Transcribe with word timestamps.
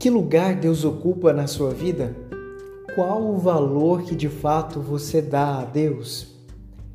Que 0.00 0.08
lugar 0.08 0.54
Deus 0.54 0.82
ocupa 0.82 1.30
na 1.30 1.46
sua 1.46 1.74
vida? 1.74 2.16
Qual 2.94 3.22
o 3.22 3.36
valor 3.36 4.02
que 4.02 4.16
de 4.16 4.30
fato 4.30 4.80
você 4.80 5.20
dá 5.20 5.60
a 5.60 5.64
Deus? 5.66 6.38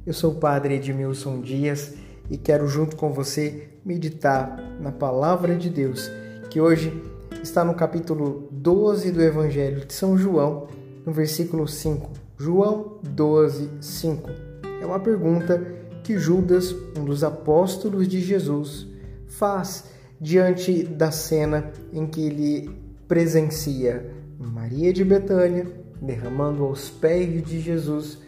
Eu 0.03 0.11
sou 0.11 0.31
o 0.31 0.39
Padre 0.39 0.77
Edmilson 0.77 1.39
Dias 1.39 1.93
e 2.31 2.35
quero, 2.35 2.67
junto 2.67 2.95
com 2.95 3.13
você, 3.13 3.69
meditar 3.85 4.59
na 4.81 4.91
Palavra 4.91 5.55
de 5.55 5.69
Deus, 5.69 6.09
que 6.49 6.59
hoje 6.59 6.99
está 7.43 7.63
no 7.63 7.75
capítulo 7.75 8.49
12 8.49 9.11
do 9.11 9.21
Evangelho 9.21 9.85
de 9.85 9.93
São 9.93 10.17
João, 10.17 10.65
no 11.05 11.13
versículo 11.13 11.67
5. 11.67 12.09
João 12.39 12.97
12, 13.03 13.69
5. 13.81 14.31
É 14.81 14.83
uma 14.83 14.99
pergunta 14.99 15.63
que 16.03 16.17
Judas, 16.17 16.75
um 16.97 17.05
dos 17.05 17.23
apóstolos 17.23 18.07
de 18.07 18.19
Jesus, 18.19 18.87
faz 19.27 19.83
diante 20.19 20.83
da 20.83 21.11
cena 21.11 21.71
em 21.93 22.07
que 22.07 22.25
ele 22.25 22.84
presencia 23.07 24.11
Maria 24.39 24.91
de 24.91 25.03
Betânia 25.03 25.65
derramando 26.01 26.63
aos 26.63 26.89
pés 26.89 27.43
de 27.45 27.59
Jesus 27.59 28.19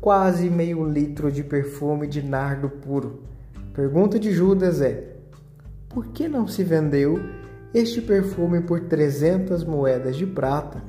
quase 0.00 0.50
meio 0.50 0.84
litro 0.84 1.32
de 1.32 1.42
perfume 1.42 2.06
de 2.06 2.22
nardo 2.22 2.68
puro. 2.68 3.22
Pergunta 3.72 4.18
de 4.18 4.32
Judas 4.32 4.80
é: 4.80 5.16
por 5.88 6.08
que 6.08 6.28
não 6.28 6.46
se 6.46 6.62
vendeu 6.62 7.18
este 7.72 8.00
perfume 8.00 8.60
por 8.60 8.80
trezentas 8.80 9.64
moedas 9.64 10.16
de 10.16 10.26
prata 10.26 10.82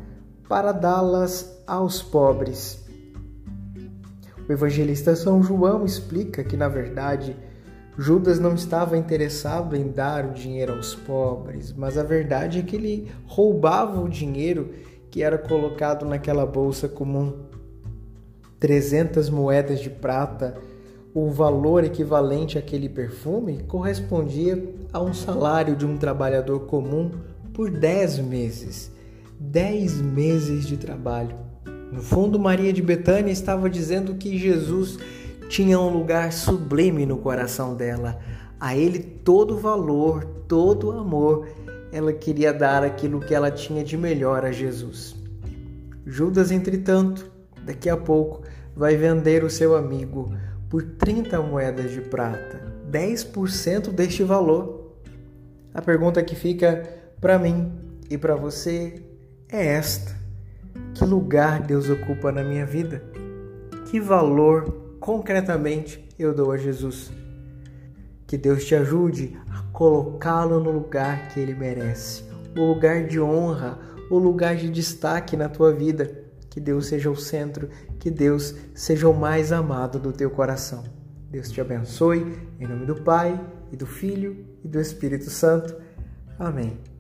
para 0.48 0.71
dá-las 0.71 1.62
aos 1.66 2.04
pobres? 2.04 2.84
O 4.48 4.52
evangelista 4.52 5.16
São 5.16 5.41
João 5.41 5.85
explica 5.85 6.43
que, 6.43 6.55
na 6.55 6.68
verdade, 6.68 7.35
Judas 7.98 8.40
não 8.40 8.55
estava 8.55 8.98
interessado 8.98 9.76
em 9.76 9.88
dar 9.88 10.26
o 10.26 10.34
dinheiro 10.34 10.74
aos 10.74 10.93
pobres, 10.93 11.71
mas 11.71 11.98
a 11.98 12.04
verdade 12.04 12.60
é 12.60 12.62
que 12.62 12.76
ele 12.76 13.10
roubava 13.26 14.02
o 14.02 14.10
dinheiro 14.10 14.71
que 15.10 15.24
era 15.24 15.37
colocado 15.37 16.05
naquela 16.05 16.46
bolsa 16.46 16.90
comum. 16.90 17.34
300 18.60 19.29
moedas 19.29 19.79
de 19.79 19.90
prata, 19.90 20.55
o 21.13 21.29
valor 21.29 21.85
equivalente 21.85 22.57
àquele 22.57 22.90
perfume, 22.90 23.63
correspondia 23.68 24.62
a 24.91 25.02
um 25.02 25.13
salário 25.13 25.76
de 25.76 25.85
um 25.85 25.98
trabalhador 25.98 26.62
comum 26.62 27.12
por 27.54 27.71
10 27.71 28.20
meses. 28.20 28.91
10 29.40 30.02
meses 30.02 30.65
de 30.65 30.76
trabalho. 30.76 31.35
No 31.91 32.02
fundo, 32.02 32.37
Maria 32.37 32.74
de 32.74 32.82
Betânia 32.82 33.32
estava 33.32 33.70
dizendo 33.70 34.15
que 34.15 34.37
Jesus 34.37 34.98
tinha 35.49 35.79
um 35.79 35.90
lugar 35.90 36.32
sublime 36.32 37.05
no 37.05 37.18
coração 37.18 37.76
dela. 37.76 38.20
A 38.60 38.76
ele 38.76 38.99
todo 38.99 39.57
valor, 39.57 40.26
todo 40.48 40.91
amor. 40.91 41.48
Ela 41.91 42.12
queria 42.13 42.54
dar 42.54 42.84
aquilo 42.84 43.20
que 43.20 43.34
ela 43.34 43.52
tinha 43.52 43.84
de 43.84 43.98
melhor 43.98 44.43
a 44.43 44.52
Jesus. 44.52 45.15
Judas, 46.05 46.52
entretanto, 46.52 47.32
daqui 47.63 47.90
a 47.90 47.98
pouco 47.98 48.41
vai 48.76 48.96
vender 48.96 49.43
o 49.43 49.49
seu 49.49 49.76
amigo 49.76 50.35
por 50.70 50.84
30 50.84 51.41
moedas 51.41 51.91
de 51.91 52.02
prata, 52.02 52.62
10% 52.91 53.91
deste 53.91 54.24
valor. 54.24 54.93
A 55.74 55.82
pergunta 55.82 56.24
que 56.24 56.35
fica 56.35 56.84
para 57.20 57.40
mim 57.40 57.71
e 58.09 58.18
para 58.18 58.35
você 58.35 59.02
é 59.49 59.65
esta: 59.68 60.15
que 60.93 61.05
lugar 61.05 61.62
Deus 61.62 61.90
ocupa 61.90 62.32
na 62.32 62.43
minha 62.43 62.65
vida? 62.65 63.04
Que 63.90 63.99
valor 63.99 64.84
concretamente 65.06 66.03
eu 66.18 66.34
dou 66.34 66.52
a 66.52 66.58
Jesus. 66.58 67.12
Que 68.25 68.36
Deus 68.36 68.66
te 68.66 68.74
ajude 68.74 69.38
a 69.52 69.62
colocá-lo 69.72 70.59
no 70.59 70.72
lugar 70.72 71.30
que 71.30 71.40
ele 71.40 71.53
merece, 71.53 72.24
o 72.58 72.74
lugar 72.74 73.06
de 73.06 73.22
honra, 73.22 73.78
o 74.10 74.18
lugar 74.18 74.56
de 74.56 74.68
destaque 74.68 75.38
na 75.38 75.48
tua 75.48 75.72
vida. 75.72 76.26
Que 76.50 76.60
Deus 76.60 76.88
seja 76.88 77.12
o 77.12 77.16
centro, 77.16 77.70
que 78.00 78.10
Deus 78.10 78.56
seja 78.74 79.08
o 79.08 79.14
mais 79.14 79.52
amado 79.52 80.00
do 80.00 80.12
teu 80.12 80.32
coração. 80.32 80.84
Deus 81.30 81.52
te 81.52 81.62
abençoe, 81.62 82.36
em 82.60 82.66
nome 82.66 82.88
do 82.88 82.96
Pai, 82.96 83.40
e 83.72 83.76
do 83.76 83.86
Filho 83.86 84.44
e 84.64 84.68
do 84.68 84.80
Espírito 84.80 85.30
Santo. 85.30 85.76
Amém. 86.40 86.95